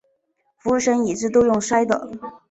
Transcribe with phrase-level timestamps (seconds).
[0.57, 2.09] 服务生椅子都用摔的